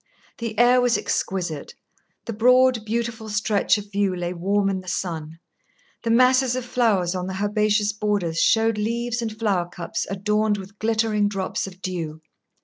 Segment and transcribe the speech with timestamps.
[0.39, 1.75] The air was exquisite,
[2.25, 5.37] the broad, beautiful stretch of view lay warm in the sun,
[6.01, 10.79] the masses of flowers on the herbaceous borders showed leaves and flower cups adorned with
[10.79, 12.19] glittering drops of dew.